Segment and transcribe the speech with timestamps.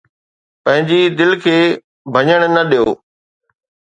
[0.63, 1.57] پنهنجي دل کي
[2.13, 2.87] ڀڄڻ نه ڏيو